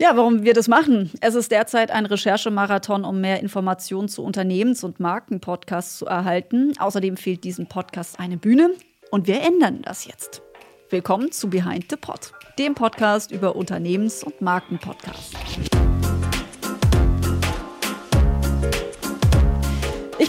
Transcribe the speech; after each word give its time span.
Ja, 0.00 0.16
warum 0.16 0.42
wir 0.42 0.54
das 0.54 0.66
machen? 0.66 1.12
Es 1.20 1.36
ist 1.36 1.52
derzeit 1.52 1.92
ein 1.92 2.04
Recherchemarathon, 2.04 3.04
um 3.04 3.20
mehr 3.20 3.38
Informationen 3.38 4.08
zu 4.08 4.24
Unternehmens- 4.24 4.82
und 4.82 4.98
Markenpodcasts 4.98 5.98
zu 5.98 6.06
erhalten. 6.06 6.72
Außerdem 6.80 7.16
fehlt 7.16 7.44
diesem 7.44 7.68
Podcast 7.68 8.18
eine 8.18 8.36
Bühne 8.36 8.70
und 9.12 9.28
wir 9.28 9.40
ändern 9.42 9.82
das 9.82 10.04
jetzt. 10.04 10.42
Willkommen 10.90 11.30
zu 11.30 11.48
Behind 11.48 11.86
the 11.90 11.96
Pod, 11.96 12.32
dem 12.58 12.74
Podcast 12.74 13.30
über 13.30 13.54
Unternehmens- 13.54 14.24
und 14.24 14.40
Markenpodcasts. 14.40 15.30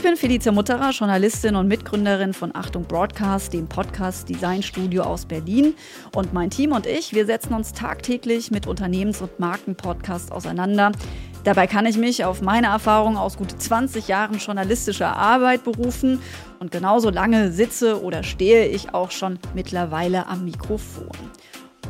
Bin 0.05 0.17
Felicia 0.17 0.51
Mutterer, 0.51 0.91
Journalistin 0.91 1.55
und 1.55 1.67
Mitgründerin 1.67 2.31
von 2.31 2.53
Achtung 2.53 2.83
Broadcast, 2.83 3.51
dem 3.53 3.67
Podcast 3.67 4.29
Design 4.29 4.61
Studio 4.61 5.01
aus 5.01 5.25
Berlin. 5.25 5.73
Und 6.13 6.31
mein 6.31 6.51
Team 6.51 6.73
und 6.73 6.85
ich, 6.85 7.15
wir 7.15 7.25
setzen 7.25 7.55
uns 7.55 7.73
tagtäglich 7.73 8.51
mit 8.51 8.67
Unternehmens- 8.67 9.21
und 9.21 9.39
Markenpodcasts 9.39 10.31
auseinander. 10.31 10.91
Dabei 11.43 11.65
kann 11.65 11.87
ich 11.87 11.97
mich 11.97 12.23
auf 12.23 12.43
meine 12.43 12.67
Erfahrung 12.67 13.17
aus 13.17 13.35
gut 13.35 13.59
20 13.59 14.07
Jahren 14.07 14.37
journalistischer 14.37 15.17
Arbeit 15.17 15.63
berufen 15.63 16.21
und 16.59 16.71
genauso 16.71 17.09
lange 17.09 17.51
sitze 17.51 18.03
oder 18.03 18.21
stehe 18.21 18.67
ich 18.67 18.93
auch 18.93 19.09
schon 19.09 19.39
mittlerweile 19.55 20.27
am 20.27 20.45
Mikrofon. 20.45 21.09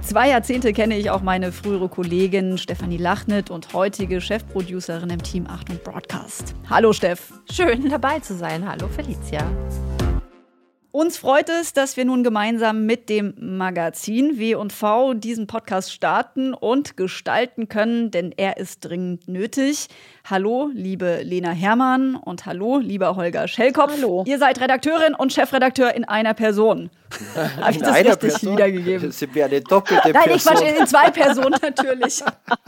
Zwei 0.05 0.29
Jahrzehnte 0.29 0.71
kenne 0.71 0.95
ich 0.99 1.09
auch 1.09 1.23
meine 1.23 1.51
frühere 1.51 1.89
Kollegin 1.89 2.59
Stefanie 2.59 2.97
Lachnet 2.97 3.49
und 3.49 3.73
heutige 3.73 4.21
Chefproducerin 4.21 5.09
im 5.09 5.21
Team 5.21 5.47
Achtung 5.47 5.79
Broadcast. 5.83 6.53
Hallo 6.69 6.93
Steff. 6.93 7.33
Schön 7.51 7.89
dabei 7.89 8.19
zu 8.19 8.35
sein. 8.35 8.69
Hallo 8.69 8.87
Felicia. 8.87 9.43
Uns 10.91 11.17
freut 11.17 11.49
es, 11.49 11.73
dass 11.73 11.97
wir 11.97 12.05
nun 12.05 12.23
gemeinsam 12.23 12.85
mit 12.85 13.09
dem 13.09 13.33
Magazin 13.57 14.37
W&V 14.37 15.15
diesen 15.15 15.47
Podcast 15.47 15.91
starten 15.91 16.53
und 16.53 16.95
gestalten 16.97 17.67
können, 17.67 18.11
denn 18.11 18.31
er 18.31 18.57
ist 18.57 18.81
dringend 18.81 19.27
nötig. 19.27 19.87
Hallo, 20.27 20.71
liebe 20.73 21.21
Lena 21.21 21.51
Herrmann 21.51 22.15
und 22.15 22.47
hallo, 22.47 22.79
lieber 22.79 23.15
Holger 23.15 23.47
Schellkopf. 23.47 23.93
Hallo. 23.95 24.23
Ihr 24.25 24.39
seid 24.39 24.59
Redakteurin 24.59 25.13
und 25.13 25.31
Chefredakteur 25.31 25.93
in 25.93 26.03
einer 26.03 26.33
Person. 26.33 26.89
Habe 27.61 27.71
ich 27.71 27.77
das 27.77 27.89
einer 27.89 28.09
richtig 28.09 28.29
Person? 28.31 28.53
wiedergegeben? 28.53 29.07
Das 29.09 29.19
sind 29.19 29.35
wir 29.35 29.45
eine 29.45 29.61
doppelte 29.61 30.09
Nein, 30.13 30.23
ich 30.33 30.43
Person. 30.43 30.53
quatsch 30.55 30.79
in 30.79 30.87
zwei 30.87 31.11
Personen 31.11 31.55
natürlich. 31.61 32.23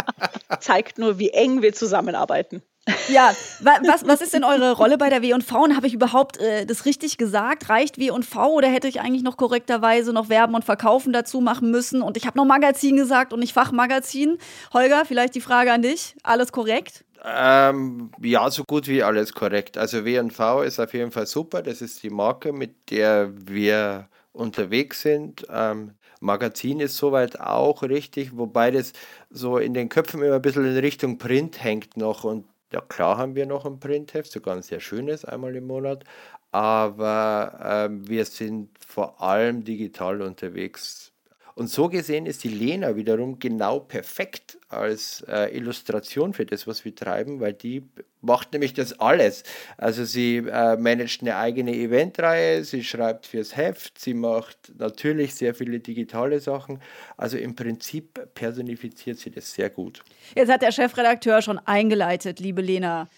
zeigt 0.59 0.99
nur, 0.99 1.17
wie 1.17 1.29
eng 1.31 1.63
wir 1.63 1.73
zusammenarbeiten. 1.73 2.61
Ja, 3.09 3.33
wa- 3.61 3.79
was, 3.85 4.07
was 4.07 4.21
ist 4.21 4.33
denn 4.33 4.45
eure 4.45 4.71
Rolle 4.73 4.97
bei 4.97 5.09
der 5.09 5.21
W&V? 5.21 5.61
Und 5.63 5.75
habe 5.75 5.87
ich 5.87 5.93
überhaupt 5.93 6.37
äh, 6.37 6.65
das 6.65 6.85
richtig 6.85 7.17
gesagt? 7.17 7.67
Reicht 7.69 7.97
W&V 7.97 8.53
oder 8.53 8.69
hätte 8.69 8.87
ich 8.87 9.01
eigentlich 9.01 9.23
noch 9.23 9.35
korrekterweise 9.35 10.13
noch 10.13 10.29
Werben 10.29 10.55
und 10.55 10.63
Verkaufen 10.63 11.11
dazu 11.11 11.41
machen 11.41 11.69
müssen? 11.71 12.01
Und 12.01 12.15
ich 12.15 12.25
habe 12.27 12.37
noch 12.37 12.45
Magazin 12.45 12.95
gesagt 12.95 13.33
und 13.33 13.39
nicht 13.41 13.51
Fachmagazin. 13.51 14.37
Holger, 14.73 15.03
vielleicht 15.05 15.35
die 15.35 15.41
Frage 15.41 15.73
an 15.73 15.81
dich. 15.81 16.15
Alles 16.23 16.53
korrekt? 16.53 17.03
Ähm, 17.23 18.11
ja, 18.21 18.49
so 18.51 18.63
gut 18.63 18.87
wie 18.87 19.03
alles 19.03 19.33
korrekt. 19.33 19.77
Also 19.77 20.05
W&V 20.05 20.61
ist 20.61 20.79
auf 20.79 20.93
jeden 20.93 21.11
Fall 21.11 21.25
super. 21.25 21.61
Das 21.61 21.81
ist 21.81 22.03
die 22.03 22.09
Marke, 22.09 22.53
mit 22.53 22.91
der 22.91 23.31
wir 23.47 24.09
unterwegs 24.33 25.01
sind. 25.01 25.45
Ähm, 25.49 25.95
Magazin 26.21 26.79
ist 26.79 26.97
soweit 26.97 27.39
auch 27.39 27.83
richtig, 27.83 28.37
wobei 28.37 28.71
das 28.71 28.93
so 29.29 29.57
in 29.57 29.73
den 29.73 29.89
Köpfen 29.89 30.21
immer 30.21 30.35
ein 30.35 30.41
bisschen 30.41 30.65
in 30.65 30.77
Richtung 30.77 31.17
Print 31.17 31.63
hängt 31.63 31.97
noch. 31.97 32.23
Und 32.23 32.45
ja, 32.71 32.81
klar 32.81 33.17
haben 33.17 33.35
wir 33.35 33.45
noch 33.45 33.65
ein 33.65 33.79
Printheft, 33.79 34.31
sogar 34.31 34.55
ein 34.55 34.61
sehr 34.61 34.79
schönes, 34.79 35.25
einmal 35.25 35.55
im 35.55 35.67
Monat. 35.67 36.03
Aber 36.51 37.59
ähm, 37.63 38.07
wir 38.07 38.25
sind 38.25 38.69
vor 38.85 39.21
allem 39.21 39.63
digital 39.63 40.21
unterwegs. 40.21 41.13
Und 41.57 41.71
so 41.71 41.89
gesehen 41.89 42.27
ist 42.27 42.43
die 42.43 42.49
Lena 42.49 42.95
wiederum 42.95 43.39
genau 43.39 43.79
perfekt 43.79 44.59
als 44.69 45.25
äh, 45.27 45.57
Illustration 45.57 46.33
für 46.35 46.45
das, 46.45 46.67
was 46.67 46.85
wir 46.85 46.93
treiben, 46.93 47.39
weil 47.39 47.53
die 47.53 47.81
macht 48.21 48.53
nämlich 48.53 48.75
das 48.75 48.99
alles. 48.99 49.41
Also 49.75 50.05
sie 50.05 50.37
äh, 50.37 50.77
managt 50.77 51.21
eine 51.21 51.35
eigene 51.35 51.73
Eventreihe, 51.73 52.63
sie 52.63 52.83
schreibt 52.83 53.25
fürs 53.25 53.57
Heft, 53.57 53.99
sie 53.99 54.13
macht 54.13 54.71
natürlich 54.77 55.33
sehr 55.33 55.55
viele 55.55 55.79
digitale 55.79 56.41
Sachen. 56.41 56.79
Also 57.17 57.39
im 57.39 57.55
Prinzip 57.55 58.35
personifiziert 58.35 59.17
sie 59.17 59.31
das 59.31 59.51
sehr 59.51 59.71
gut. 59.71 60.03
Jetzt 60.35 60.51
hat 60.51 60.61
der 60.61 60.71
Chefredakteur 60.71 61.41
schon 61.41 61.57
eingeleitet, 61.57 62.39
liebe 62.39 62.61
Lena. 62.61 63.09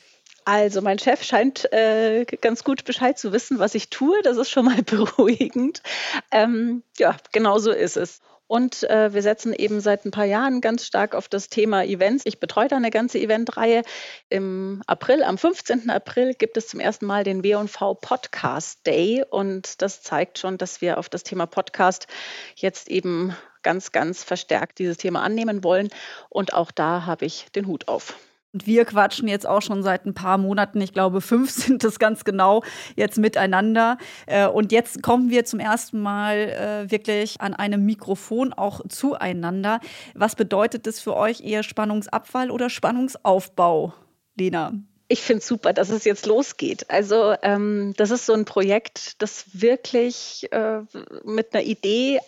Also 0.52 0.82
mein 0.82 0.98
Chef 0.98 1.22
scheint 1.22 1.72
äh, 1.72 2.26
ganz 2.26 2.64
gut 2.64 2.84
Bescheid 2.84 3.20
zu 3.20 3.32
wissen, 3.32 3.60
was 3.60 3.76
ich 3.76 3.92
tue. 3.92 4.20
Das 4.24 4.36
ist 4.36 4.50
schon 4.50 4.66
mal 4.66 4.82
beruhigend. 4.84 5.84
Ähm, 6.32 6.82
ja, 6.98 7.16
genau 7.32 7.60
so 7.60 7.70
ist 7.70 7.98
es. 7.98 8.20
Und 8.48 8.82
äh, 8.90 9.14
wir 9.14 9.22
setzen 9.22 9.54
eben 9.54 9.80
seit 9.80 10.06
ein 10.06 10.12
paar 10.12 10.26
Jahren 10.26 10.60
ganz 10.60 10.88
stark 10.88 11.14
auf 11.14 11.28
das 11.28 11.50
Thema 11.50 11.84
Events. 11.84 12.24
Ich 12.26 12.40
betreue 12.40 12.68
da 12.68 12.78
eine 12.78 12.90
ganze 12.90 13.20
Eventreihe. 13.20 13.84
Im 14.30 14.82
April, 14.88 15.22
am 15.22 15.38
15. 15.38 15.92
April, 15.92 16.34
gibt 16.34 16.58
es 16.58 16.68
zum 16.68 16.80
ersten 16.80 17.06
Mal 17.06 17.24
den 17.24 17.44
W&V 17.44 17.94
Podcast 17.94 18.88
Day. 18.88 19.24
Und 19.30 19.84
das 19.84 20.02
zeigt 20.02 20.40
schon, 20.40 20.58
dass 20.58 20.82
wir 20.82 20.98
auf 20.98 21.10
das 21.10 21.22
Thema 21.22 21.46
Podcast 21.46 22.08
jetzt 22.56 22.90
eben 22.90 23.36
ganz, 23.62 23.92
ganz 23.92 24.24
verstärkt 24.24 24.80
dieses 24.80 24.98
Thema 24.98 25.22
annehmen 25.22 25.64
wollen. 25.64 25.90
Und 26.30 26.56
auch 26.56 26.72
da 26.72 27.06
habe 27.06 27.26
ich 27.26 27.52
den 27.54 27.68
Hut 27.68 27.88
auf. 27.88 28.16
Und 28.52 28.66
wir 28.66 28.86
quatschen 28.86 29.28
jetzt 29.28 29.46
auch 29.46 29.62
schon 29.62 29.84
seit 29.84 30.06
ein 30.06 30.16
paar 30.16 30.40
Monaten, 30.40 30.82
ich 30.82 30.92
glaube 30.92 31.22
fünf 31.22 31.52
sind 31.52 31.84
es 31.84 32.00
ganz 32.00 32.24
genau, 32.24 32.64
jetzt 32.96 33.18
miteinander. 33.18 33.98
Äh, 34.26 34.48
Und 34.48 34.72
jetzt 34.72 35.04
kommen 35.04 35.30
wir 35.30 35.46
zum 35.46 35.60
ersten 35.60 36.02
Mal 36.02 36.86
äh, 36.88 36.92
wirklich 36.92 37.40
an 37.42 37.54
einem 37.54 37.86
Mikrofon 37.86 38.54
auch 38.54 38.82
zueinander. 38.90 39.80
Was 40.16 40.36
bedeutet 40.36 40.88
das 40.88 41.00
für 41.00 41.16
euch 41.16 41.42
eher 41.42 41.64
Spannungsabfall 41.64 42.50
oder 42.50 42.70
Spannungsaufbau, 42.70 43.94
Lena? 44.36 44.74
Ich 45.12 45.22
finde 45.22 45.40
es 45.40 45.48
super, 45.48 45.74
dass 45.74 45.90
es 45.90 46.04
jetzt 46.04 46.28
losgeht. 46.28 46.90
Also 46.90 47.36
ähm, 47.42 47.94
das 47.98 48.12
ist 48.12 48.28
so 48.28 48.34
ein 48.34 48.46
Projekt, 48.46 49.22
das 49.22 49.46
wirklich 49.54 50.48
äh, 50.52 50.82
mit 51.24 51.54
einer 51.54 51.64
Idee 51.64 52.20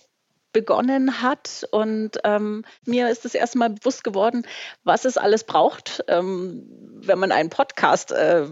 begonnen 0.51 1.21
hat. 1.21 1.67
Und 1.71 2.19
ähm, 2.23 2.65
mir 2.85 3.09
ist 3.09 3.25
das 3.25 3.35
erste 3.35 3.57
Mal 3.57 3.69
bewusst 3.69 4.03
geworden, 4.03 4.45
was 4.83 5.05
es 5.05 5.17
alles 5.17 5.43
braucht, 5.43 6.03
ähm, 6.07 6.67
wenn 7.03 7.19
man 7.19 7.31
einen 7.31 7.49
Podcast 7.49 8.11
äh, 8.11 8.45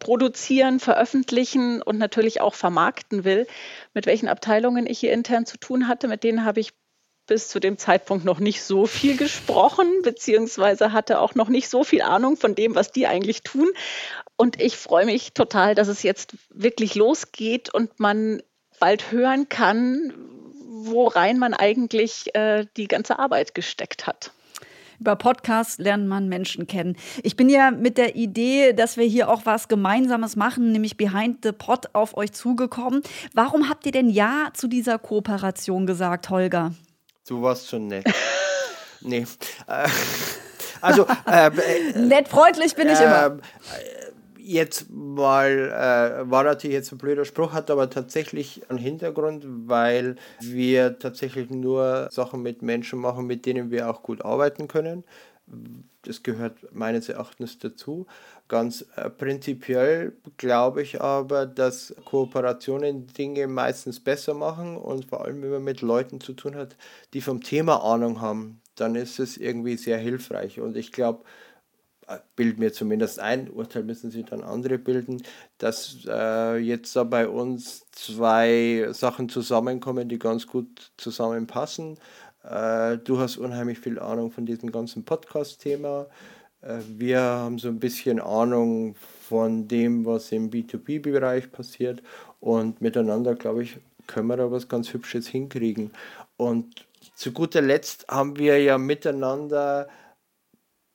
produzieren, 0.00 0.80
veröffentlichen 0.80 1.80
und 1.80 1.98
natürlich 1.98 2.40
auch 2.40 2.54
vermarkten 2.54 3.24
will. 3.24 3.46
Mit 3.94 4.06
welchen 4.06 4.28
Abteilungen 4.28 4.86
ich 4.86 4.98
hier 4.98 5.12
intern 5.12 5.46
zu 5.46 5.56
tun 5.56 5.88
hatte, 5.88 6.08
mit 6.08 6.24
denen 6.24 6.44
habe 6.44 6.60
ich 6.60 6.72
bis 7.26 7.48
zu 7.48 7.58
dem 7.58 7.78
Zeitpunkt 7.78 8.24
noch 8.24 8.38
nicht 8.38 8.62
so 8.62 8.86
viel 8.86 9.16
gesprochen, 9.16 9.86
beziehungsweise 10.02 10.92
hatte 10.92 11.20
auch 11.20 11.34
noch 11.34 11.48
nicht 11.48 11.70
so 11.70 11.84
viel 11.84 12.02
Ahnung 12.02 12.36
von 12.36 12.54
dem, 12.54 12.74
was 12.74 12.92
die 12.92 13.06
eigentlich 13.06 13.42
tun. 13.42 13.68
Und 14.36 14.60
ich 14.60 14.76
freue 14.76 15.06
mich 15.06 15.32
total, 15.32 15.74
dass 15.74 15.88
es 15.88 16.02
jetzt 16.02 16.34
wirklich 16.50 16.94
losgeht 16.94 17.72
und 17.72 17.98
man 17.98 18.42
bald 18.78 19.10
hören 19.12 19.48
kann, 19.48 20.12
worein 20.86 21.38
man 21.38 21.54
eigentlich 21.54 22.34
äh, 22.34 22.66
die 22.76 22.88
ganze 22.88 23.18
Arbeit 23.18 23.54
gesteckt 23.54 24.06
hat. 24.06 24.32
Über 25.00 25.16
Podcasts 25.16 25.78
lernt 25.78 26.06
man 26.06 26.28
Menschen 26.28 26.66
kennen. 26.66 26.96
Ich 27.22 27.36
bin 27.36 27.48
ja 27.48 27.70
mit 27.70 27.98
der 27.98 28.16
Idee, 28.16 28.72
dass 28.72 28.96
wir 28.96 29.04
hier 29.04 29.28
auch 29.28 29.42
was 29.44 29.68
Gemeinsames 29.68 30.36
machen, 30.36 30.72
nämlich 30.72 30.96
Behind 30.96 31.38
the 31.42 31.52
Pod, 31.52 31.88
auf 31.94 32.16
euch 32.16 32.32
zugekommen. 32.32 33.02
Warum 33.32 33.68
habt 33.68 33.86
ihr 33.86 33.92
denn 33.92 34.08
Ja 34.08 34.48
zu 34.54 34.68
dieser 34.68 34.98
Kooperation 34.98 35.86
gesagt, 35.86 36.30
Holger? 36.30 36.72
Du 37.26 37.42
warst 37.42 37.68
schon 37.68 37.88
nett. 37.88 38.04
nee. 39.00 39.26
Äh, 39.66 39.88
also, 40.80 41.06
äh, 41.26 41.50
Nett 41.98 42.28
freundlich 42.28 42.74
bin 42.74 42.88
ich 42.88 43.00
immer. 43.00 43.38
Jetzt 44.46 44.90
mal, 44.90 45.70
äh, 45.70 46.30
war 46.30 46.44
natürlich 46.44 46.74
jetzt 46.74 46.92
ein 46.92 46.98
blöder 46.98 47.24
Spruch, 47.24 47.54
hat 47.54 47.70
aber 47.70 47.88
tatsächlich 47.88 48.60
einen 48.68 48.78
Hintergrund, 48.78 49.46
weil 49.46 50.16
wir 50.38 50.98
tatsächlich 50.98 51.48
nur 51.48 52.10
Sachen 52.10 52.42
mit 52.42 52.60
Menschen 52.60 52.98
machen, 52.98 53.26
mit 53.26 53.46
denen 53.46 53.70
wir 53.70 53.88
auch 53.88 54.02
gut 54.02 54.22
arbeiten 54.22 54.68
können. 54.68 55.02
Das 56.02 56.22
gehört 56.22 56.58
meines 56.74 57.08
Erachtens 57.08 57.58
dazu. 57.58 58.06
Ganz 58.46 58.84
äh, 58.96 59.08
prinzipiell 59.08 60.12
glaube 60.36 60.82
ich 60.82 61.00
aber, 61.00 61.46
dass 61.46 61.94
Kooperationen 62.04 63.06
Dinge 63.06 63.46
meistens 63.46 63.98
besser 63.98 64.34
machen 64.34 64.76
und 64.76 65.06
vor 65.06 65.24
allem, 65.24 65.40
wenn 65.40 65.52
man 65.52 65.64
mit 65.64 65.80
Leuten 65.80 66.20
zu 66.20 66.34
tun 66.34 66.54
hat, 66.54 66.76
die 67.14 67.22
vom 67.22 67.42
Thema 67.42 67.82
Ahnung 67.82 68.20
haben, 68.20 68.60
dann 68.74 68.94
ist 68.94 69.18
es 69.20 69.38
irgendwie 69.38 69.78
sehr 69.78 69.96
hilfreich. 69.96 70.60
Und 70.60 70.76
ich 70.76 70.92
glaube, 70.92 71.24
bilden 72.36 72.60
mir 72.60 72.72
zumindest 72.72 73.18
ein, 73.18 73.50
Urteil 73.50 73.84
müssen 73.84 74.10
sie 74.10 74.24
dann 74.24 74.42
andere 74.42 74.78
bilden, 74.78 75.22
dass 75.58 75.98
äh, 76.06 76.56
jetzt 76.58 76.94
da 76.96 77.04
bei 77.04 77.28
uns 77.28 77.86
zwei 77.92 78.88
Sachen 78.92 79.28
zusammenkommen, 79.28 80.08
die 80.08 80.18
ganz 80.18 80.46
gut 80.46 80.92
zusammenpassen. 80.96 81.98
Äh, 82.42 82.98
du 82.98 83.18
hast 83.18 83.36
unheimlich 83.36 83.78
viel 83.78 83.98
Ahnung 83.98 84.30
von 84.30 84.46
diesem 84.46 84.70
ganzen 84.70 85.04
Podcast-Thema. 85.04 86.06
Äh, 86.60 86.78
wir 86.88 87.20
haben 87.20 87.58
so 87.58 87.68
ein 87.68 87.80
bisschen 87.80 88.20
Ahnung 88.20 88.94
von 89.28 89.68
dem, 89.68 90.04
was 90.04 90.32
im 90.32 90.50
B2B-Bereich 90.50 91.50
passiert 91.50 92.02
und 92.40 92.80
miteinander, 92.80 93.34
glaube 93.34 93.62
ich, 93.62 93.78
können 94.06 94.28
wir 94.28 94.36
da 94.36 94.50
was 94.50 94.68
ganz 94.68 94.92
Hübsches 94.92 95.26
hinkriegen. 95.26 95.90
Und 96.36 96.86
zu 97.14 97.32
guter 97.32 97.62
Letzt 97.62 98.06
haben 98.08 98.36
wir 98.36 98.62
ja 98.62 98.76
miteinander 98.76 99.88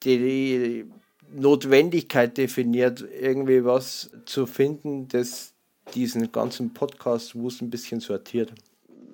die 0.04 0.86
Notwendigkeit 1.32 2.38
definiert, 2.38 3.04
irgendwie 3.20 3.64
was 3.66 4.12
zu 4.26 4.46
finden, 4.46 5.08
das 5.08 5.54
diesen 5.94 6.32
ganzen 6.32 6.74
Podcast-Wust 6.74 7.62
ein 7.62 7.70
bisschen 7.70 8.00
sortiert 8.00 8.54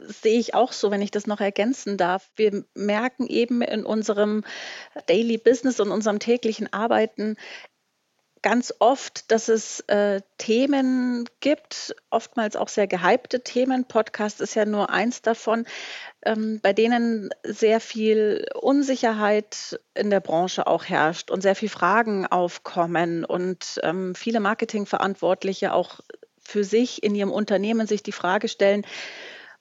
sehe 0.07 0.39
ich 0.39 0.53
auch 0.53 0.71
so, 0.71 0.91
wenn 0.91 1.01
ich 1.01 1.11
das 1.11 1.27
noch 1.27 1.41
ergänzen 1.41 1.97
darf. 1.97 2.29
Wir 2.35 2.63
merken 2.73 3.27
eben 3.27 3.61
in 3.61 3.85
unserem 3.85 4.43
Daily 5.07 5.37
Business 5.37 5.79
und 5.79 5.91
unserem 5.91 6.19
täglichen 6.19 6.71
Arbeiten, 6.71 7.38
ganz 8.45 8.71
oft, 8.77 9.31
dass 9.31 9.50
es 9.50 9.80
äh, 9.88 10.21
Themen 10.38 11.27
gibt, 11.39 11.95
oftmals 12.12 12.56
auch 12.56 12.68
sehr 12.68 12.86
gehypte 12.86 13.42
Themen. 13.42 13.86
Podcast 13.86 14.39
ist 14.39 14.53
ja 14.53 14.65
nur 14.65 14.92
eins 14.92 15.24
davon, 15.24 15.65
ähm, 16.24 16.59
bei 16.62 16.71
denen 16.71 17.31
sehr 17.44 17.80
viel 17.80 18.45
Unsicherheit 18.53 19.80
in 19.95 20.12
der 20.12 20.19
Branche 20.19 20.68
auch 20.68 20.86
herrscht 20.86 21.31
und 21.31 21.42
sehr 21.42 21.56
viele 21.56 21.71
Fragen 21.71 22.27
aufkommen 22.27 23.25
und 23.25 23.80
ähm, 23.81 24.13
viele 24.13 24.39
Marketingverantwortliche 24.39 25.74
auch 25.74 26.01
für 26.39 26.63
sich 26.63 27.01
in 27.01 27.15
ihrem 27.15 27.31
Unternehmen 27.31 27.88
sich 27.88 28.03
die 28.03 28.12
Frage 28.12 28.48
stellen, 28.48 28.86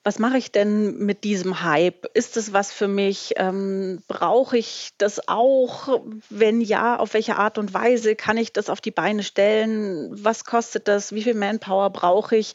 was 0.04 0.18
mache 0.18 0.36
ich 0.36 0.52
denn 0.52 0.98
mit 0.98 1.24
diesem 1.24 1.62
Hype? 1.62 2.06
Ist 2.12 2.36
es 2.36 2.52
was 2.52 2.70
für 2.70 2.88
mich? 2.88 3.32
Ähm, 3.36 4.02
Brauche 4.06 4.58
ich 4.58 4.90
das 4.98 5.28
auch? 5.28 6.02
Wenn 6.28 6.60
ja, 6.60 6.98
auf 6.98 7.14
welche 7.14 7.36
Art 7.36 7.56
und 7.56 7.72
Weise 7.72 8.14
kann 8.14 8.36
ich 8.36 8.52
das 8.52 8.68
auf 8.68 8.82
die 8.82 8.90
Beine 8.90 9.22
stellen? 9.22 10.10
Was 10.12 10.44
kostet 10.44 10.88
das? 10.88 11.12
Wie 11.14 11.22
viel 11.22 11.32
Manpower 11.32 11.88
brauche 11.88 12.36
ich? 12.36 12.52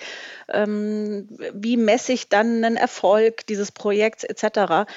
Ähm, 0.48 1.28
wie 1.52 1.76
messe 1.76 2.14
ich 2.14 2.30
dann 2.30 2.64
einen 2.64 2.78
Erfolg 2.78 3.48
dieses 3.48 3.72
Projekts 3.72 4.24
etc.? 4.24 4.88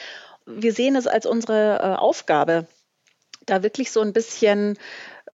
Wir 0.45 0.75
sehen 0.75 0.95
es 0.95 1.07
als 1.07 1.25
unsere 1.25 1.79
äh, 1.79 1.97
Aufgabe, 1.97 2.67
da 3.47 3.63
wirklich 3.63 3.91
so 3.91 4.03
ein 4.03 4.13
bisschen 4.13 4.79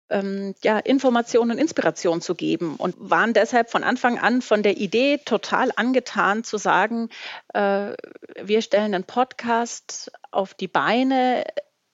ähm, 0.10 0.54
ja, 0.64 0.78
Informationen 0.80 1.52
und 1.52 1.58
Inspiration 1.58 2.22
zu 2.22 2.36
geben 2.36 2.76
und 2.76 2.96
waren 2.98 3.34
deshalb 3.34 3.70
von 3.70 3.84
Anfang 3.84 4.20
an 4.20 4.42
von 4.42 4.64
der 4.64 4.78
Idee 4.78 5.20
total 5.24 5.72
angetan 5.76 6.44
zu 6.44 6.58
sagen, 6.58 7.10
äh, 7.54 7.94
wir 8.42 8.62
stellen 8.62 8.94
einen 8.94 9.04
Podcast 9.04 10.12
auf 10.32 10.54
die 10.54 10.68
Beine, 10.68 11.44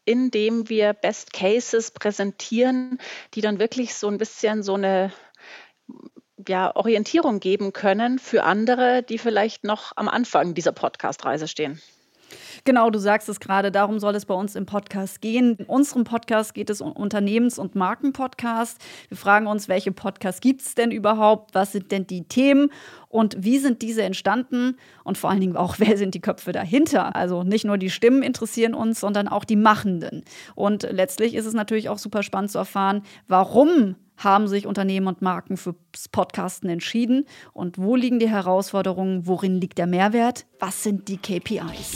indem 0.05 0.67
wir 0.67 0.93
Best 0.93 1.31
Cases 1.31 1.91
präsentieren, 1.91 2.99
die 3.33 3.41
dann 3.41 3.59
wirklich 3.59 3.93
so 3.95 4.07
ein 4.07 4.17
bisschen 4.17 4.63
so 4.63 4.73
eine 4.73 5.13
ja, 6.47 6.75
Orientierung 6.75 7.39
geben 7.39 7.71
können 7.71 8.19
für 8.19 8.43
andere, 8.43 9.03
die 9.03 9.19
vielleicht 9.19 9.63
noch 9.63 9.91
am 9.95 10.09
Anfang 10.09 10.53
dieser 10.53 10.71
Podcast-Reise 10.71 11.47
stehen. 11.47 11.81
Genau, 12.63 12.89
du 12.89 12.99
sagst 12.99 13.29
es 13.29 13.39
gerade, 13.39 13.71
darum 13.71 13.99
soll 13.99 14.15
es 14.15 14.25
bei 14.25 14.33
uns 14.33 14.55
im 14.55 14.65
Podcast 14.65 15.21
gehen. 15.21 15.55
In 15.57 15.65
unserem 15.65 16.03
Podcast 16.03 16.53
geht 16.53 16.69
es 16.69 16.81
um 16.81 16.91
Unternehmens- 16.91 17.59
und 17.59 17.75
Markenpodcast. 17.75 18.77
Wir 19.09 19.17
fragen 19.17 19.47
uns, 19.47 19.67
welche 19.67 19.91
Podcasts 19.91 20.41
gibt 20.41 20.61
es 20.61 20.75
denn 20.75 20.91
überhaupt? 20.91 21.53
Was 21.53 21.71
sind 21.71 21.91
denn 21.91 22.07
die 22.07 22.23
Themen? 22.23 22.71
Und 23.09 23.35
wie 23.39 23.57
sind 23.57 23.81
diese 23.81 24.03
entstanden? 24.03 24.77
Und 25.03 25.17
vor 25.17 25.29
allen 25.29 25.41
Dingen 25.41 25.57
auch, 25.57 25.75
wer 25.79 25.97
sind 25.97 26.15
die 26.15 26.21
Köpfe 26.21 26.51
dahinter? 26.51 27.15
Also 27.15 27.43
nicht 27.43 27.65
nur 27.65 27.77
die 27.77 27.89
Stimmen 27.89 28.23
interessieren 28.23 28.73
uns, 28.73 28.99
sondern 28.99 29.27
auch 29.27 29.45
die 29.45 29.55
Machenden. 29.55 30.23
Und 30.55 30.83
letztlich 30.83 31.35
ist 31.35 31.45
es 31.45 31.53
natürlich 31.53 31.89
auch 31.89 31.97
super 31.97 32.23
spannend 32.23 32.51
zu 32.51 32.57
erfahren, 32.57 33.03
warum 33.27 33.95
haben 34.23 34.47
sich 34.47 34.67
Unternehmen 34.67 35.07
und 35.07 35.21
Marken 35.21 35.57
fürs 35.57 35.75
Podcasten 36.11 36.69
entschieden 36.69 37.25
und 37.53 37.77
wo 37.77 37.95
liegen 37.95 38.19
die 38.19 38.29
Herausforderungen, 38.29 39.27
worin 39.27 39.59
liegt 39.59 39.77
der 39.77 39.87
Mehrwert, 39.87 40.45
was 40.59 40.83
sind 40.83 41.07
die 41.07 41.17
KPIs. 41.17 41.95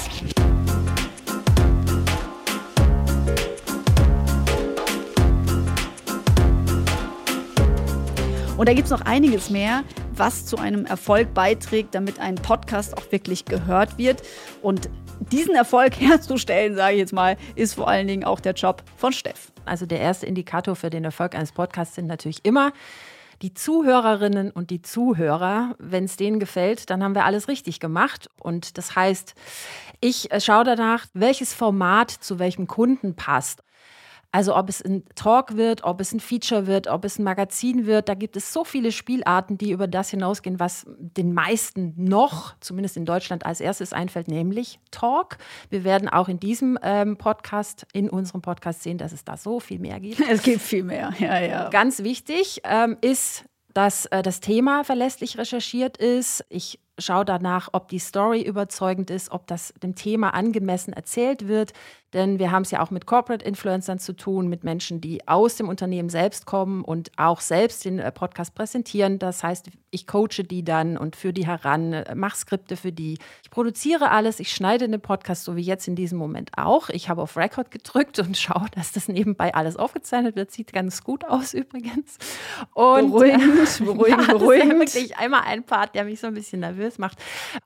Und 8.58 8.70
da 8.70 8.74
gibt 8.74 8.86
es 8.86 8.92
noch 8.92 9.02
einiges 9.02 9.50
mehr, 9.50 9.84
was 10.14 10.46
zu 10.46 10.58
einem 10.58 10.86
Erfolg 10.86 11.34
beiträgt, 11.34 11.94
damit 11.94 12.20
ein 12.20 12.36
Podcast 12.36 12.98
auch 12.98 13.12
wirklich 13.12 13.44
gehört 13.44 13.98
wird. 13.98 14.22
Und 14.62 14.90
diesen 15.32 15.56
Erfolg 15.56 15.96
herzustellen, 16.00 16.76
sage 16.76 16.94
ich 16.94 17.00
jetzt 17.00 17.14
mal, 17.14 17.36
ist 17.56 17.74
vor 17.76 17.90
allen 17.90 18.08
Dingen 18.08 18.24
auch 18.24 18.40
der 18.40 18.54
Job 18.54 18.84
von 18.96 19.12
Steff. 19.12 19.52
Also 19.66 19.86
der 19.86 20.00
erste 20.00 20.26
Indikator 20.26 20.76
für 20.76 20.90
den 20.90 21.04
Erfolg 21.04 21.36
eines 21.36 21.52
Podcasts 21.52 21.96
sind 21.96 22.08
natürlich 22.08 22.44
immer 22.44 22.72
die 23.42 23.54
Zuhörerinnen 23.54 24.52
und 24.52 24.70
die 24.70 24.82
Zuhörer. 24.82 25.76
Wenn 25.78 26.06
es 26.06 26.18
denen 26.18 26.40
gefällt, 26.40 26.90
dann 26.90 27.04
haben 27.04 27.16
wir 27.16 27.26
alles 27.26 27.48
richtig 27.48 27.80
gemacht. 27.80 28.30
Und 28.40 28.78
das 28.78 28.96
heißt, 28.96 29.36
ich 30.02 30.32
äh, 30.32 30.40
schaue 30.40 30.64
danach, 30.64 31.06
welches 31.14 31.54
Format 31.54 32.12
zu 32.12 32.40
welchem 32.40 32.68
Kunden 32.68 33.16
passt. 33.16 33.62
Also 34.36 34.54
ob 34.54 34.68
es 34.68 34.84
ein 34.84 35.06
Talk 35.16 35.56
wird, 35.56 35.86
ob 35.86 36.02
es 36.02 36.12
ein 36.12 36.20
Feature 36.20 36.68
wird, 36.68 36.88
ob 36.88 37.06
es 37.06 37.18
ein 37.18 37.24
Magazin 37.24 37.86
wird, 37.86 38.10
da 38.10 38.16
gibt 38.16 38.36
es 38.36 38.52
so 38.52 38.66
viele 38.66 38.92
Spielarten, 38.92 39.58
die 39.58 39.72
über 39.72 39.88
das 39.88 40.10
hinausgehen, 40.10 40.60
was 40.60 40.86
den 41.00 41.34
meisten 41.34 41.94
noch, 41.96 42.54
zumindest 42.60 42.98
in 42.98 43.06
Deutschland, 43.06 43.46
als 43.46 43.62
erstes 43.62 43.94
einfällt, 43.94 44.28
nämlich 44.28 44.82
Talk. 44.92 45.38
Wir 45.70 45.86
werden 45.86 46.10
auch 46.10 46.28
in 46.28 46.38
diesem 46.38 46.78
ähm, 46.84 47.16
Podcast, 47.16 47.88
in 47.94 48.10
unserem 48.10 48.42
Podcast 48.42 48.84
sehen, 48.84 48.98
dass 48.98 49.14
es 49.14 49.24
da 49.24 49.38
so 49.38 49.62
viel 49.62 49.80
mehr 49.80 50.02
gibt. 50.02 50.20
Es 50.30 50.44
gibt 50.44 50.62
viel 50.62 50.84
mehr, 50.84 51.14
ja, 51.18 51.40
ja. 51.40 51.70
Ganz 51.70 52.04
wichtig 52.04 52.60
ähm, 52.66 52.98
ist, 53.00 53.46
dass 53.74 54.06
äh, 54.08 54.22
das 54.22 54.42
Thema 54.42 54.84
verlässlich 54.84 55.38
recherchiert 55.38 55.96
ist. 55.96 56.44
Ich 56.50 56.82
schaue 56.98 57.26
danach, 57.26 57.70
ob 57.74 57.90
die 57.90 58.00
Story 58.00 58.42
überzeugend 58.42 59.10
ist, 59.10 59.32
ob 59.32 59.48
das 59.48 59.74
dem 59.82 59.96
Thema 59.96 60.34
angemessen 60.34 60.94
erzählt 60.94 61.48
wird. 61.48 61.74
Denn 62.16 62.40
wir 62.40 62.50
haben 62.50 62.62
es 62.62 62.72
ja 62.72 62.82
auch 62.82 62.92
mit 62.92 63.06
Corporate 63.06 63.44
Influencern 63.44 64.00
zu 64.00 64.14
tun, 64.14 64.48
mit 64.48 64.64
Menschen, 64.64 65.02
die 65.02 65.28
aus 65.28 65.58
dem 65.58 65.68
Unternehmen 65.68 66.08
selbst 66.08 66.46
kommen 66.46 66.82
und 66.82 67.12
auch 67.18 67.42
selbst 67.42 67.84
den 67.84 68.00
äh, 68.00 68.10
Podcast 68.10 68.56
präsentieren. 68.56 69.20
Das 69.20 69.44
heißt, 69.44 69.70
ich 69.92 70.08
coache 70.08 70.46
die 70.50 70.64
dann 70.64 70.98
und 70.98 71.18
führe 71.18 71.34
die 71.34 71.46
heran, 71.46 71.92
äh, 71.92 72.16
mache 72.16 72.38
Skripte 72.38 72.78
für 72.78 72.94
die. 72.94 73.18
Ich 73.44 73.50
produziere 73.50 74.12
alles, 74.12 74.40
ich 74.40 74.54
schneide 74.54 74.88
den 74.88 75.02
Podcast, 75.02 75.44
so 75.44 75.58
wie 75.58 75.62
jetzt 75.62 75.90
in 75.90 75.98
diesem 75.98 76.18
Moment 76.18 76.52
auch. 76.56 76.88
Ich 76.88 77.10
habe 77.10 77.22
auf 77.22 77.36
Record 77.36 77.70
gedrückt 77.70 78.18
und 78.20 78.38
schaue, 78.38 78.68
dass 78.74 78.94
das 78.94 79.10
nebenbei 79.10 79.54
alles 79.54 79.76
aufgezeichnet 79.76 80.38
wird. 80.38 80.52
Sieht 80.52 80.72
ganz 80.72 81.04
gut 81.04 81.26
aus 81.26 81.54
übrigens. 81.54 82.18
Und, 82.74 83.12
beruhigend, 83.12 83.80
beruhigend, 83.84 84.22
ja, 84.28 84.34
beruhigend. 84.34 84.84
Das 84.84 84.96
ist 84.96 84.96
ja 84.96 85.02
wirklich 85.02 85.18
einmal 85.18 85.42
ein 85.48 85.66
Part, 85.66 85.96
der 85.96 86.06
mich 86.06 86.22
so 86.22 86.28
ein 86.28 86.34
bisschen 86.34 86.62
nervös 86.62 86.98
macht. 86.98 87.18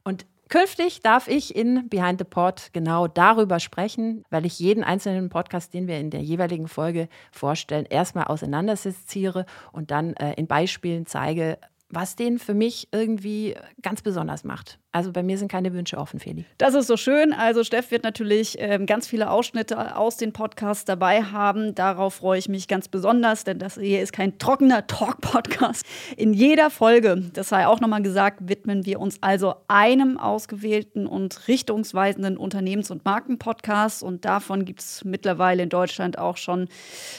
Und 0.04 0.26
Künftig 0.50 1.02
darf 1.02 1.28
ich 1.28 1.56
in 1.56 1.90
Behind 1.90 2.20
the 2.20 2.26
Pod 2.26 2.70
genau 2.74 3.08
darüber 3.08 3.60
sprechen, 3.60 4.24
weil 4.32 4.48
ich 4.48 4.58
jeden 4.58 4.84
einzelnen 4.84 5.30
Podcast, 5.30 5.76
den 5.76 5.88
wir 5.88 6.00
in 6.00 6.10
der 6.10 6.22
jeweiligen 6.22 6.68
Folge 6.68 7.08
vorstellen, 7.32 7.86
erstmal 7.86 8.26
auseinandersetziere 8.26 9.46
und 9.72 9.92
dann 9.92 10.14
äh, 10.16 10.34
in 10.34 10.48
Beispielen 10.48 11.06
zeige, 11.06 11.60
was 11.90 12.16
den 12.16 12.40
für 12.40 12.56
mich 12.56 12.88
irgendwie 12.92 13.56
ganz 13.84 14.02
besonders 14.02 14.44
macht. 14.44 14.80
Also 14.92 15.12
bei 15.12 15.22
mir 15.22 15.38
sind 15.38 15.52
keine 15.52 15.72
Wünsche 15.74 15.98
offen, 16.00 16.20
Feli. 16.20 16.46
Das 16.58 16.74
ist 16.74 16.88
so 16.88 16.98
schön. 16.98 17.32
Also 17.32 17.64
Steff 17.64 17.92
wird 17.92 18.04
natürlich 18.04 18.56
ähm, 18.60 18.88
ganz 18.88 19.08
viele 19.08 19.30
Ausschnitte 19.30 19.96
aus 19.96 20.18
den 20.18 20.34
Podcasts 20.34 20.84
dabei 20.84 21.22
haben. 21.22 21.76
Darauf 21.76 22.16
freue 22.16 22.40
ich 22.40 22.50
mich 22.50 22.68
ganz 22.68 22.88
besonders, 22.88 23.44
denn 23.44 23.60
das 23.60 23.76
hier 23.76 24.02
ist 24.02 24.14
kein 24.14 24.40
trockener 24.40 24.88
Talk-Podcast. 24.88 25.86
In 26.18 26.34
jeder 26.34 26.72
Folge, 26.72 27.24
das 27.34 27.50
sei 27.50 27.68
auch 27.68 27.80
nochmal 27.82 28.02
gesagt, 28.02 28.50
widmen 28.50 28.88
wir 28.88 29.00
uns 29.00 29.20
also 29.22 29.54
einem 29.68 30.18
ausgewählten 30.18 31.06
und 31.06 31.48
richtungsweisenden 31.48 32.36
Unternehmens- 32.36 32.90
und 32.90 33.06
Marken-Podcast. 33.06 34.02
Und 34.02 34.26
davon 34.26 34.66
gibt 34.66 34.80
es 34.80 35.06
mittlerweile 35.06 35.62
in 35.62 35.70
Deutschland 35.70 36.18
auch 36.18 36.38
schon 36.38 36.68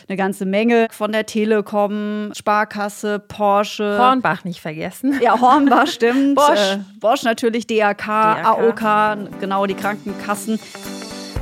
eine 0.08 0.16
ganze 0.16 0.44
Menge. 0.44 0.88
Von 0.90 1.12
der 1.12 1.24
Telekom, 1.24 2.32
Sparkasse, 2.34 3.20
Porsche. 3.20 3.96
Hornbach 3.96 4.42
nicht 4.42 4.60
vergessen. 4.60 5.20
Ja, 5.22 5.40
Hornbach 5.40 5.86
stimmt. 6.00 6.34
Bosch. 6.34 6.58
Äh, 6.58 6.78
Bosch 6.98 7.22
natürlich 7.22 7.59
natürlich 7.60 7.66
DRK, 7.66 7.96
DRK, 7.96 8.44
AOK, 8.44 9.40
genau 9.40 9.66
die 9.66 9.74
Krankenkassen. 9.74 10.58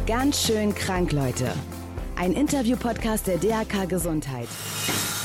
Ganz 0.07 0.43
schön 0.43 0.75
krank, 0.75 1.13
Leute. 1.13 1.53
Ein 2.17 2.33
Interview-Podcast 2.33 3.27
der 3.27 3.39
DRK 3.39 3.89
Gesundheit. 3.89 4.49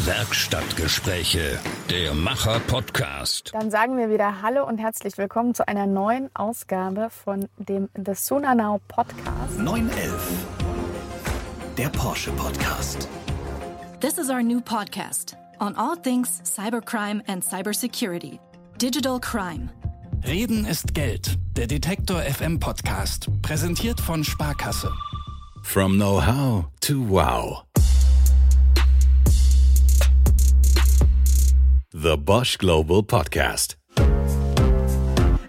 Werkstattgespräche, 0.06 1.60
der 1.90 2.14
Macher-Podcast. 2.14 3.52
Dann 3.54 3.72
sagen 3.72 3.98
wir 3.98 4.10
wieder 4.10 4.42
Hallo 4.42 4.68
und 4.68 4.78
herzlich 4.78 5.18
willkommen 5.18 5.56
zu 5.56 5.68
einer 5.68 5.88
neuen 5.88 6.30
Ausgabe 6.36 7.10
von 7.10 7.48
dem 7.58 7.90
The 7.96 8.14
Sooner 8.14 8.56
Now 8.56 8.82
Podcast. 8.88 9.58
911, 9.58 10.46
der 11.78 11.90
Porsche 11.90 12.32
Podcast. 12.32 13.08
This 14.02 14.18
is 14.18 14.30
our 14.30 14.44
new 14.44 14.60
podcast 14.60 15.38
on 15.60 15.76
all 15.76 15.96
things 15.96 16.42
cybercrime 16.44 17.24
and 17.28 17.44
cybersecurity. 17.44 18.40
Digital 18.78 19.20
Crime. 19.20 19.70
Reden 20.26 20.66
ist 20.66 20.94
Geld. 20.94 21.38
Der 21.58 21.68
Detektor 21.68 22.22
FM 22.22 22.58
Podcast. 22.58 23.28
Präsentiert 23.42 24.00
von 24.00 24.24
Sparkasse. 24.24 24.90
From 25.64 25.96
Know-how 25.96 26.66
to 26.80 26.94
Wow. 27.10 27.64
The 31.92 32.16
Bosch 32.16 32.58
Global 32.58 33.04
Podcast. 33.04 33.78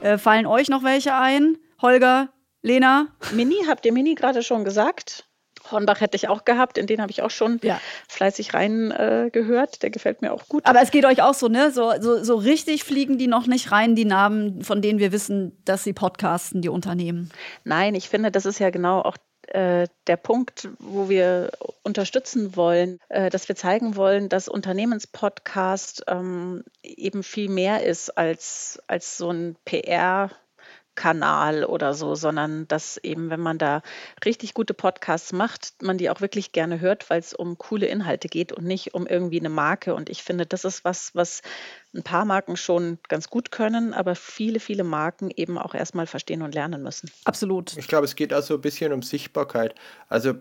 Äh, 0.01 0.19
fallen 0.19 0.47
euch 0.47 0.69
noch 0.69 0.83
welche 0.83 1.15
ein? 1.15 1.57
Holger, 1.81 2.31
Lena? 2.63 3.07
Mini, 3.33 3.57
habt 3.69 3.87
ihr 3.87 3.93
Mini 3.93 4.17
gerade 4.17 4.43
schon 4.43 4.65
gesagt? 4.65 5.24
Hornbach 5.71 6.01
hätte 6.01 6.17
ich 6.17 6.29
auch 6.29 6.45
gehabt, 6.45 6.79
in 6.79 6.87
den 6.87 7.01
habe 7.01 7.11
ich 7.11 7.23
auch 7.23 7.31
schon 7.31 7.61
ja. 7.63 7.81
fleißig 8.09 8.55
reingehört. 8.55 9.77
Äh, 9.77 9.79
Der 9.81 9.91
gefällt 9.91 10.23
mir 10.23 10.33
auch 10.33 10.49
gut. 10.49 10.67
Aber 10.67 10.83
es 10.83 10.91
geht 10.91 11.05
euch 11.05 11.23
auch 11.23 11.35
so, 11.35 11.49
ne? 11.49 11.71
So, 11.71 11.93
so, 12.01 12.23
so 12.23 12.37
richtig 12.37 12.85
fliegen 12.85 13.19
die 13.19 13.27
noch 13.27 13.47
nicht 13.47 13.73
rein, 13.73 13.95
die 13.95 14.05
Namen, 14.05 14.63
von 14.63 14.83
denen 14.83 14.99
wir 14.99 15.13
wissen, 15.13 15.57
dass 15.65 15.85
sie 15.85 15.93
podcasten, 15.93 16.63
die 16.63 16.69
Unternehmen. 16.69 17.31
Nein, 17.65 17.95
ich 17.95 18.09
finde, 18.09 18.31
das 18.31 18.47
ist 18.47 18.59
ja 18.59 18.71
genau 18.71 19.01
auch 19.01 19.17
äh, 19.49 19.89
der 20.07 20.17
Punkt, 20.17 20.69
wo 20.79 21.09
wir 21.09 21.51
unterstützen 21.83 22.57
wollen, 22.57 22.99
äh, 23.09 23.31
dass 23.31 23.49
wir 23.49 23.57
zeigen 23.57 23.97
wollen, 23.97 24.29
dass 24.29 24.49
Unternehmenspodcast 24.49 26.05
ähm, 26.09 26.65
eben 26.83 27.23
viel 27.23 27.49
mehr 27.49 27.85
ist 27.85 28.17
als, 28.17 28.83
als 28.87 29.19
so 29.19 29.31
ein 29.31 29.57
PR- 29.67 30.31
Kanal 30.95 31.65
oder 31.65 31.95
so, 31.95 32.15
sondern 32.15 32.69
dass 32.69 32.99
eben, 32.99 33.31
wenn 33.31 33.41
man 33.41 33.59
da 33.59 33.83
richtig 34.25 34.55
gute 34.55 34.75
Podcasts 34.75 35.33
macht, 35.33 35.83
man 35.83 35.99
die 35.99 36.11
auch 36.11 36.21
wirklich 36.21 36.53
gerne 36.53 36.81
hört, 36.81 37.11
weil 37.11 37.21
es 37.21 37.35
um 37.35 37.59
coole 37.59 37.87
Inhalte 37.87 38.29
geht 38.29 38.53
und 38.53 38.65
nicht 38.65 38.95
um 38.95 39.07
irgendwie 39.07 39.41
eine 39.41 39.49
Marke. 39.49 39.95
Und 39.95 40.09
ich 40.09 40.23
finde, 40.23 40.47
das 40.47 40.65
ist 40.65 40.85
was, 40.85 41.15
was 41.15 41.43
ein 41.95 42.03
paar 42.03 42.25
Marken 42.25 42.57
schon 42.57 42.99
ganz 43.09 43.29
gut 43.29 43.51
können, 43.51 43.95
aber 43.95 44.15
viele, 44.15 44.61
viele 44.61 44.85
Marken 44.85 45.31
eben 45.31 45.59
auch 45.59 45.75
erstmal 45.75 46.07
verstehen 46.07 46.43
und 46.43 46.55
lernen 46.55 46.83
müssen. 46.83 47.11
Absolut. 47.25 47.77
Ich 47.77 47.89
glaube, 47.89 48.05
es 48.05 48.17
geht 48.17 48.35
auch 48.35 48.43
so 48.43 48.55
ein 48.55 48.61
bisschen 48.61 48.93
um 48.93 49.03
Sichtbarkeit. 49.03 49.75
Also 50.09 50.35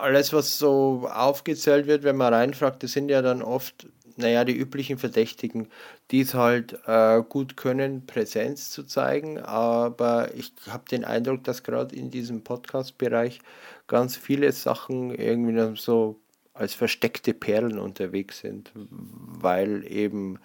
alles, 0.00 0.32
was 0.32 0.58
so 0.58 1.08
aufgezählt 1.12 1.86
wird, 1.86 2.02
wenn 2.02 2.16
man 2.16 2.32
reinfragt, 2.32 2.82
das 2.82 2.92
sind 2.92 3.08
ja 3.08 3.22
dann 3.22 3.42
oft 3.42 3.86
naja, 4.20 4.44
die 4.44 4.56
üblichen 4.56 4.98
Verdächtigen, 4.98 5.68
die 6.10 6.20
es 6.20 6.34
halt 6.34 6.78
äh, 6.86 7.22
gut 7.28 7.56
können, 7.56 8.06
Präsenz 8.06 8.70
zu 8.70 8.84
zeigen. 8.84 9.38
Aber 9.38 10.34
ich 10.34 10.52
habe 10.68 10.84
den 10.90 11.04
Eindruck, 11.04 11.44
dass 11.44 11.62
gerade 11.62 11.94
in 11.94 12.10
diesem 12.10 12.44
Podcast-Bereich 12.44 13.40
ganz 13.86 14.16
viele 14.16 14.52
Sachen 14.52 15.14
irgendwie 15.14 15.76
so 15.76 16.20
als 16.54 16.74
versteckte 16.74 17.34
Perlen 17.34 17.78
unterwegs 17.78 18.40
sind, 18.40 18.70
weil 18.74 19.84
eben 19.90 20.38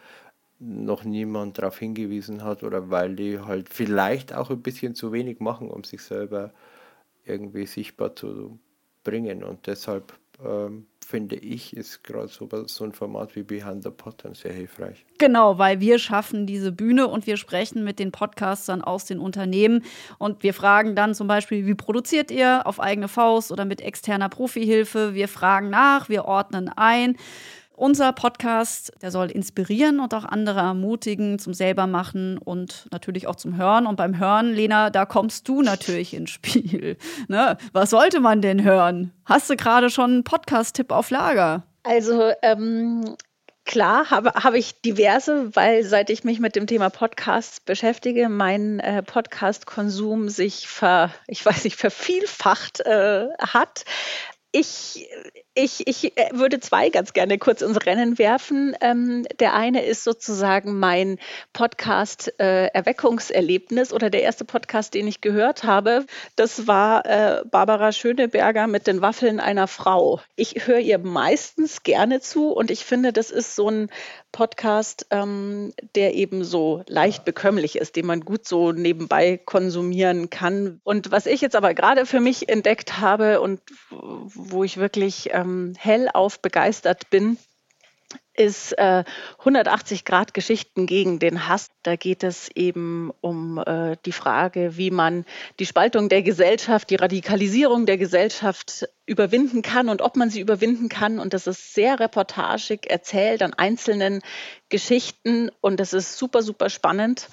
noch 0.60 1.03
niemand 1.03 1.58
darauf 1.58 1.77
hingewiesen 1.77 2.44
hat 2.44 2.63
oder 2.63 2.89
weil 2.89 3.15
die 3.15 3.39
halt 3.39 3.70
vielleicht 3.70 4.34
auch 4.34 4.50
ein 4.50 4.62
bisschen 4.62 4.96
zu 4.96 5.12
wenig 5.12 5.39
machen, 5.39 5.70
um 5.70 5.84
sich 5.84 6.01
selber 6.01 6.53
irgendwie 7.25 7.65
sichtbar 7.65 8.15
zu 8.15 8.60
bringen. 9.03 9.44
Und 9.44 9.67
deshalb 9.67 10.13
ähm, 10.43 10.87
finde 11.05 11.35
ich, 11.35 11.75
ist 11.75 12.03
gerade 12.03 12.27
so, 12.27 12.49
so 12.65 12.83
ein 12.83 12.91
Format 12.91 13.35
wie 13.35 13.43
Behind 13.43 13.83
the 13.83 13.91
dann 14.23 14.33
sehr 14.33 14.53
hilfreich. 14.53 15.05
Genau, 15.17 15.57
weil 15.57 15.79
wir 15.79 15.99
schaffen 15.99 16.47
diese 16.47 16.71
Bühne 16.71 17.07
und 17.07 17.27
wir 17.27 17.37
sprechen 17.37 17.83
mit 17.83 17.99
den 17.99 18.11
Podcastern 18.11 18.81
aus 18.81 19.05
den 19.05 19.19
Unternehmen 19.19 19.83
und 20.17 20.43
wir 20.43 20.53
fragen 20.53 20.95
dann 20.95 21.13
zum 21.13 21.27
Beispiel, 21.27 21.65
wie 21.65 21.75
produziert 21.75 22.31
ihr 22.31 22.65
auf 22.65 22.79
eigene 22.79 23.07
Faust 23.07 23.51
oder 23.51 23.65
mit 23.65 23.81
externer 23.81 24.29
Profihilfe? 24.29 25.13
Wir 25.13 25.27
fragen 25.27 25.69
nach, 25.69 26.09
wir 26.09 26.25
ordnen 26.25 26.69
ein. 26.69 27.17
Unser 27.77 28.13
Podcast, 28.13 28.94
der 29.01 29.12
soll 29.12 29.29
inspirieren 29.29 30.00
und 30.00 30.13
auch 30.13 30.24
andere 30.24 30.62
ermutigen 30.62 31.39
zum 31.39 31.53
selbermachen 31.53 32.38
und 32.38 32.88
natürlich 32.91 33.27
auch 33.27 33.36
zum 33.36 33.58
Hören. 33.58 33.86
Und 33.86 33.98
beim 33.98 34.17
Hören, 34.17 34.53
Lena, 34.53 34.89
da 34.89 35.05
kommst 35.05 35.48
du 35.50 35.62
natürlich 35.62 36.13
ins 36.13 36.29
Spiel. 36.29 36.98
Ne? 37.27 37.58
Was 37.74 37.89
sollte 37.89 38.20
man 38.20 38.41
denn 38.41 38.63
hören? 38.63 39.12
Hast 39.25 39.50
du 39.50 39.55
gerade 39.55 39.89
schon 39.89 40.12
einen 40.12 40.24
Podcast-Tipp 40.24 40.91
auf 40.91 41.10
Lager? 41.10 41.63
Also 41.84 42.32
ähm, 42.41 43.15
Klar, 43.65 44.12
habe, 44.12 44.32
habe 44.36 44.60
ich 44.60 44.82
diverse, 44.82 45.55
weil 45.55 45.84
seit 45.84 46.12
ich 46.12 46.24
mich 46.24 46.39
mit 46.39 46.55
dem 46.55 46.67
Thema 46.67 46.91
Podcasts 46.91 47.60
beschäftige, 47.60 48.29
mein 48.29 48.79
äh, 48.79 49.01
Podcast-Konsum 49.01 50.29
sich 50.29 50.67
ver, 50.67 51.12
ich 51.25 51.44
weiß 51.44 51.63
nicht, 51.63 51.75
vervielfacht 51.75 52.82
äh, 52.82 53.27
hat. 53.39 53.86
Ich 54.51 55.10
ich, 55.55 55.88
ich 55.88 56.17
äh, 56.17 56.29
würde 56.33 56.59
zwei 56.59 56.89
ganz 56.89 57.13
gerne 57.13 57.38
kurz 57.38 57.62
ins 57.62 57.85
Rennen 57.85 58.19
werfen. 58.19 58.75
Ähm, 58.81 59.25
der 59.39 59.53
eine 59.53 59.85
ist 59.85 60.03
sozusagen 60.03 60.77
mein 60.77 61.17
Podcast 61.53 62.33
äh, 62.39 62.67
Erweckungserlebnis 62.67 63.93
oder 63.93 64.09
der 64.09 64.21
erste 64.21 64.43
Podcast, 64.43 64.93
den 64.93 65.07
ich 65.07 65.21
gehört 65.21 65.63
habe. 65.63 66.05
Das 66.35 66.67
war 66.67 67.05
äh, 67.05 67.43
Barbara 67.50 67.93
Schöneberger 67.93 68.67
mit 68.67 68.85
den 68.85 69.01
Waffeln 69.01 69.39
einer 69.39 69.67
Frau. 69.67 70.19
Ich 70.35 70.67
höre 70.67 70.79
ihr 70.79 71.00
meistens 71.00 71.83
gerne 71.83 72.19
zu 72.19 72.51
und 72.51 72.69
ich 72.69 72.83
finde, 72.83 73.13
das 73.13 73.31
ist 73.31 73.55
so 73.55 73.69
ein 73.69 73.89
Podcast, 74.33 75.07
ähm, 75.12 75.74
der 75.95 76.13
eben 76.15 76.43
so 76.43 76.83
leicht 76.88 77.24
bekömmlich 77.24 77.77
ist, 77.77 77.95
den 77.95 78.05
man 78.05 78.19
gut 78.19 78.45
so 78.45 78.74
nebenbei 78.74 79.38
konsumieren 79.38 80.29
kann. 80.29 80.81
Und 80.83 81.12
was 81.12 81.25
ich 81.25 81.39
jetzt 81.39 81.55
aber 81.55 81.74
gerade 81.74 82.05
für 82.05 82.19
mich 82.19 82.50
entdeckt 82.50 83.00
habe 83.00 83.39
und 83.39 83.62
wo 83.89 84.65
ich 84.65 84.75
wirklich 84.75 85.29
ähm, 85.31 85.44
ähm, 85.45 85.73
hellauf 85.77 86.41
begeistert 86.41 87.09
bin, 87.09 87.37
ist 88.33 88.77
äh, 88.77 89.03
180 89.39 90.03
Grad 90.03 90.33
Geschichten 90.33 90.85
gegen 90.87 91.19
den 91.19 91.47
Hass. 91.47 91.69
Da 91.83 91.95
geht 91.95 92.23
es 92.23 92.49
eben 92.53 93.11
um 93.21 93.57
äh, 93.65 93.95
die 94.05 94.11
Frage, 94.11 94.77
wie 94.77 94.91
man 94.91 95.25
die 95.59 95.65
Spaltung 95.65 96.09
der 96.09 96.21
Gesellschaft, 96.21 96.89
die 96.89 96.95
Radikalisierung 96.95 97.85
der 97.85 97.97
Gesellschaft 97.97 98.87
überwinden 99.05 99.61
kann 99.61 99.89
und 99.89 100.01
ob 100.01 100.17
man 100.17 100.29
sie 100.29 100.41
überwinden 100.41 100.89
kann. 100.89 101.19
Und 101.19 101.33
das 101.33 101.47
ist 101.47 101.73
sehr 101.73 101.99
reportagig 101.99 102.89
erzählt 102.89 103.41
an 103.41 103.53
einzelnen 103.53 104.21
Geschichten 104.69 105.49
und 105.61 105.79
das 105.79 105.93
ist 105.93 106.17
super, 106.17 106.41
super 106.41 106.69
spannend. 106.69 107.29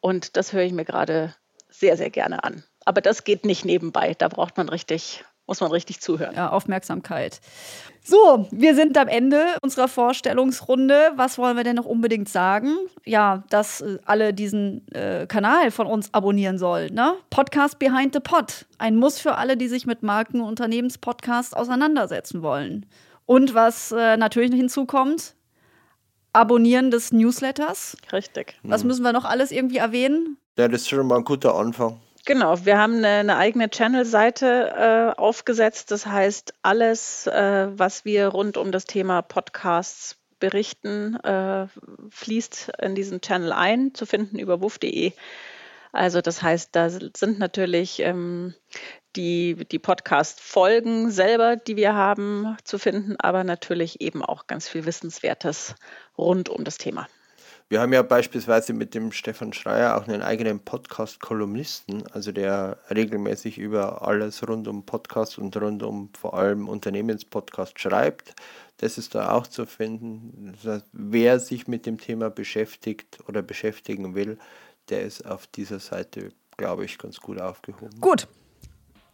Und 0.00 0.36
das 0.36 0.52
höre 0.52 0.62
ich 0.62 0.72
mir 0.72 0.84
gerade 0.84 1.34
sehr, 1.68 1.96
sehr 1.96 2.10
gerne 2.10 2.44
an. 2.44 2.62
Aber 2.84 3.00
das 3.00 3.24
geht 3.24 3.44
nicht 3.44 3.64
nebenbei. 3.64 4.14
Da 4.16 4.28
braucht 4.28 4.56
man 4.56 4.68
richtig 4.68 5.24
muss 5.48 5.60
man 5.60 5.72
richtig 5.72 6.00
zuhören. 6.00 6.36
Ja, 6.36 6.50
Aufmerksamkeit. 6.50 7.40
So, 8.04 8.46
wir 8.50 8.74
sind 8.74 8.96
am 8.96 9.08
Ende 9.08 9.56
unserer 9.62 9.88
Vorstellungsrunde. 9.88 11.12
Was 11.16 11.38
wollen 11.38 11.56
wir 11.56 11.64
denn 11.64 11.76
noch 11.76 11.86
unbedingt 11.86 12.28
sagen? 12.28 12.76
Ja, 13.04 13.42
dass 13.48 13.80
äh, 13.80 13.98
alle 14.04 14.34
diesen 14.34 14.86
äh, 14.92 15.26
Kanal 15.26 15.70
von 15.70 15.86
uns 15.86 16.12
abonnieren 16.12 16.58
sollen. 16.58 16.94
Ne? 16.94 17.14
Podcast 17.30 17.78
Behind 17.78 18.14
the 18.14 18.20
Pod. 18.20 18.66
Ein 18.76 18.96
Muss 18.96 19.18
für 19.18 19.36
alle, 19.36 19.56
die 19.56 19.68
sich 19.68 19.86
mit 19.86 20.02
Marken- 20.02 20.40
und 20.40 20.48
Unternehmenspodcasts 20.48 21.54
auseinandersetzen 21.54 22.42
wollen. 22.42 22.86
Und 23.24 23.54
was 23.54 23.90
äh, 23.90 24.16
natürlich 24.16 24.54
hinzukommt, 24.54 25.34
Abonnieren 26.34 26.90
des 26.90 27.10
Newsletters. 27.10 27.96
Richtig. 28.12 28.60
Was 28.62 28.84
müssen 28.84 29.02
wir 29.02 29.12
noch 29.12 29.24
alles 29.24 29.50
irgendwie 29.50 29.78
erwähnen? 29.78 30.36
Ja, 30.58 30.68
das 30.68 30.82
ist 30.82 30.88
schon 30.90 31.06
mal 31.06 31.16
ein 31.16 31.24
guter 31.24 31.54
Anfang. 31.54 32.00
Genau, 32.28 32.66
wir 32.66 32.76
haben 32.76 32.96
eine, 32.96 33.08
eine 33.08 33.36
eigene 33.38 33.70
Channel-Seite 33.70 35.14
äh, 35.16 35.18
aufgesetzt. 35.18 35.90
Das 35.90 36.04
heißt, 36.04 36.52
alles, 36.60 37.26
äh, 37.26 37.68
was 37.70 38.04
wir 38.04 38.28
rund 38.28 38.58
um 38.58 38.70
das 38.70 38.84
Thema 38.84 39.22
Podcasts 39.22 40.18
berichten, 40.38 41.16
äh, 41.20 41.68
fließt 42.10 42.72
in 42.82 42.94
diesen 42.94 43.22
Channel 43.22 43.50
ein, 43.54 43.94
zu 43.94 44.04
finden 44.04 44.38
über 44.38 44.60
wuff.de. 44.60 45.12
Also 45.92 46.20
das 46.20 46.42
heißt, 46.42 46.76
da 46.76 46.90
sind 46.90 47.38
natürlich 47.38 48.00
ähm, 48.00 48.52
die, 49.16 49.64
die 49.72 49.78
Podcast-Folgen 49.78 51.10
selber, 51.10 51.56
die 51.56 51.76
wir 51.76 51.94
haben, 51.94 52.58
zu 52.62 52.78
finden, 52.78 53.16
aber 53.18 53.42
natürlich 53.42 54.02
eben 54.02 54.22
auch 54.22 54.46
ganz 54.46 54.68
viel 54.68 54.84
Wissenswertes 54.84 55.76
rund 56.18 56.50
um 56.50 56.64
das 56.64 56.76
Thema. 56.76 57.08
Wir 57.70 57.82
haben 57.82 57.92
ja 57.92 58.00
beispielsweise 58.00 58.72
mit 58.72 58.94
dem 58.94 59.12
Stefan 59.12 59.52
Schreier 59.52 59.98
auch 59.98 60.08
einen 60.08 60.22
eigenen 60.22 60.58
Podcast-Kolumnisten, 60.58 62.06
also 62.12 62.32
der 62.32 62.78
regelmäßig 62.88 63.58
über 63.58 64.08
alles 64.08 64.46
rund 64.48 64.66
um 64.68 64.86
Podcast 64.86 65.36
und 65.38 65.54
rund 65.54 65.82
um 65.82 66.08
vor 66.18 66.32
allem 66.32 66.66
Unternehmenspodcast 66.66 67.78
schreibt. 67.78 68.34
Das 68.78 68.96
ist 68.96 69.14
da 69.14 69.32
auch 69.32 69.46
zu 69.46 69.66
finden. 69.66 70.54
Das 70.62 70.76
heißt, 70.76 70.86
wer 70.92 71.40
sich 71.40 71.68
mit 71.68 71.84
dem 71.84 71.98
Thema 71.98 72.30
beschäftigt 72.30 73.18
oder 73.28 73.42
beschäftigen 73.42 74.14
will, 74.14 74.38
der 74.88 75.02
ist 75.02 75.26
auf 75.26 75.46
dieser 75.46 75.78
Seite, 75.78 76.30
glaube 76.56 76.86
ich, 76.86 76.96
ganz 76.96 77.20
gut 77.20 77.38
aufgehoben. 77.38 78.00
Gut, 78.00 78.28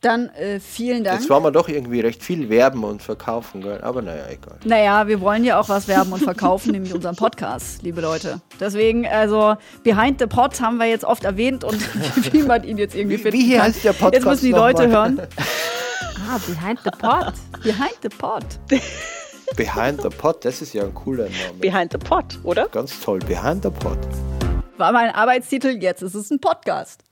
dann 0.04 0.28
äh, 0.30 0.60
vielen 0.60 1.04
Dank. 1.04 1.20
Jetzt 1.20 1.30
wollen 1.30 1.42
wir 1.42 1.50
doch 1.50 1.68
irgendwie 1.68 2.00
recht 2.00 2.22
viel 2.22 2.48
werben 2.48 2.84
und 2.84 3.02
verkaufen, 3.02 3.62
gell? 3.62 3.80
aber 3.82 4.02
naja, 4.02 4.24
egal. 4.30 4.58
Naja, 4.64 5.06
wir 5.06 5.20
wollen 5.20 5.44
ja 5.44 5.58
auch 5.58 5.68
was 5.68 5.88
werben 5.88 6.12
und 6.12 6.22
verkaufen, 6.22 6.72
nämlich 6.72 6.94
unseren 6.94 7.16
Podcast, 7.16 7.82
liebe 7.82 8.00
Leute. 8.00 8.40
Deswegen, 8.60 9.06
also, 9.06 9.56
Behind 9.82 10.20
the 10.20 10.26
Pod 10.26 10.60
haben 10.60 10.76
wir 10.76 10.86
jetzt 10.86 11.04
oft 11.04 11.24
erwähnt 11.24 11.64
und 11.64 11.80
wie 12.32 12.42
man 12.42 12.64
ihn 12.64 12.78
jetzt 12.78 12.94
irgendwie 12.94 13.18
findet. 13.18 13.40
Wie, 13.40 13.50
wie 13.50 13.60
heißt 13.60 13.84
der 13.84 13.92
Podcast? 13.92 14.14
Jetzt 14.14 14.26
müssen 14.26 14.46
die 14.46 14.52
Leute 14.52 14.88
hören. 14.88 15.20
Ah, 16.28 16.38
Behind 16.46 16.80
the 16.84 16.90
Pod. 16.90 17.34
Behind 17.62 17.96
the 18.02 18.08
Pod. 18.08 18.44
Behind 19.56 20.02
the 20.02 20.08
Pod, 20.08 20.44
das 20.44 20.62
ist 20.62 20.72
ja 20.72 20.84
ein 20.84 20.94
cooler 20.94 21.24
Name. 21.24 21.58
Behind 21.60 21.92
the 21.92 21.98
Pod, 21.98 22.38
oder? 22.42 22.68
Ganz 22.68 22.98
toll, 23.00 23.18
Behind 23.20 23.62
the 23.62 23.70
Pod. 23.70 23.98
War 24.76 24.92
mein 24.92 25.10
Arbeitstitel, 25.10 25.76
jetzt 25.80 26.02
ist 26.02 26.14
es 26.14 26.30
ein 26.30 26.40
Podcast. 26.40 27.04